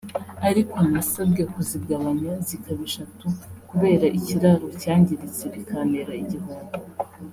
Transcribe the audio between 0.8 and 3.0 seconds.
nasabwe kuzigabanya zikaba